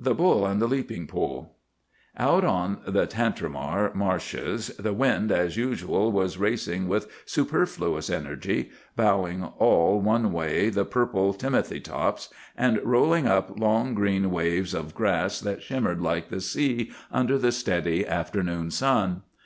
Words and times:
THE 0.00 0.12
BULL 0.12 0.44
AND 0.44 0.60
THE 0.60 0.66
LEAPING 0.66 1.06
POLE. 1.06 1.54
"Out 2.16 2.44
on 2.44 2.78
the 2.84 3.06
Tantramar 3.06 3.94
marshes 3.94 4.72
the 4.76 4.92
wind, 4.92 5.30
as 5.30 5.56
usual, 5.56 6.10
was 6.10 6.36
racing 6.36 6.88
with 6.88 7.06
superfluous 7.24 8.10
energy, 8.10 8.70
bowing 8.96 9.44
all 9.44 10.00
one 10.00 10.32
way 10.32 10.68
the 10.68 10.84
purple 10.84 11.32
timothy 11.32 11.78
tops, 11.78 12.28
and 12.56 12.80
rolling 12.82 13.28
up 13.28 13.60
long 13.60 13.94
green 13.94 14.32
waves 14.32 14.74
of 14.74 14.96
grass 14.96 15.38
that 15.38 15.62
shimmered 15.62 16.00
like 16.00 16.28
the 16.28 16.40
sea 16.40 16.90
under 17.12 17.38
the 17.38 17.52
steady 17.52 18.04
afternoon 18.04 18.72
sun. 18.72 19.22